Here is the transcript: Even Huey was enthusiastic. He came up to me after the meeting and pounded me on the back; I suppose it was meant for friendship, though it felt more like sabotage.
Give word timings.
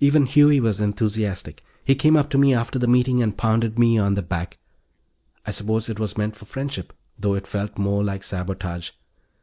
Even 0.00 0.26
Huey 0.26 0.60
was 0.60 0.80
enthusiastic. 0.80 1.64
He 1.82 1.94
came 1.94 2.14
up 2.14 2.28
to 2.28 2.36
me 2.36 2.52
after 2.52 2.78
the 2.78 2.86
meeting 2.86 3.22
and 3.22 3.34
pounded 3.34 3.78
me 3.78 3.96
on 3.96 4.16
the 4.16 4.20
back; 4.22 4.58
I 5.46 5.50
suppose 5.50 5.88
it 5.88 5.98
was 5.98 6.18
meant 6.18 6.36
for 6.36 6.44
friendship, 6.44 6.92
though 7.18 7.32
it 7.32 7.46
felt 7.46 7.78
more 7.78 8.04
like 8.04 8.22
sabotage. 8.22 8.90